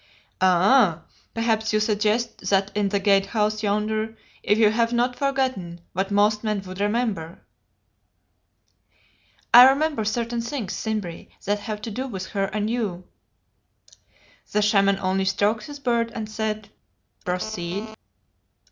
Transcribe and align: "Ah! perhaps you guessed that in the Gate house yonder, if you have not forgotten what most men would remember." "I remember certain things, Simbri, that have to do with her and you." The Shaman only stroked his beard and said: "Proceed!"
"Ah! 0.41 1.03
perhaps 1.35 1.71
you 1.73 1.95
guessed 1.95 2.49
that 2.49 2.71
in 2.73 2.89
the 2.89 2.99
Gate 2.99 3.27
house 3.27 3.61
yonder, 3.61 4.17
if 4.41 4.57
you 4.57 4.71
have 4.71 4.91
not 4.91 5.15
forgotten 5.15 5.79
what 5.93 6.09
most 6.09 6.43
men 6.43 6.59
would 6.63 6.79
remember." 6.81 7.39
"I 9.53 9.69
remember 9.69 10.03
certain 10.03 10.41
things, 10.41 10.73
Simbri, 10.73 11.29
that 11.45 11.59
have 11.59 11.83
to 11.83 11.91
do 11.91 12.07
with 12.07 12.25
her 12.29 12.45
and 12.45 12.67
you." 12.67 13.03
The 14.51 14.63
Shaman 14.63 14.97
only 14.97 15.25
stroked 15.25 15.65
his 15.65 15.77
beard 15.77 16.11
and 16.15 16.27
said: 16.27 16.69
"Proceed!" 17.23 17.87